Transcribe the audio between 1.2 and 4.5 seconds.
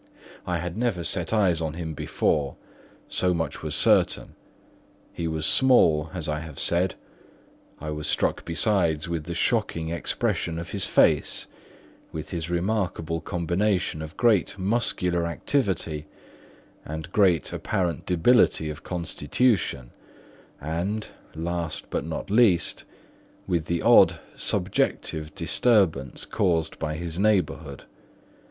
eyes on him before, so much was certain.